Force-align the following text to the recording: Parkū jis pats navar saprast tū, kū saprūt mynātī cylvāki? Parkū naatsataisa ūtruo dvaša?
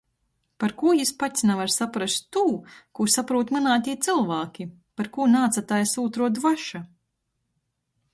Parkū 0.61 0.91
jis 0.99 1.09
pats 1.23 1.43
navar 1.49 1.73
saprast 1.73 2.23
tū, 2.37 2.41
kū 2.99 3.07
saprūt 3.15 3.53
mynātī 3.57 3.95
cylvāki? 4.07 4.67
Parkū 5.01 5.27
naatsataisa 5.35 5.95
ūtruo 6.05 6.31
dvaša? 6.39 6.83